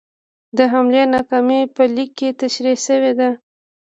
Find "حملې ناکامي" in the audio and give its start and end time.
0.73-1.61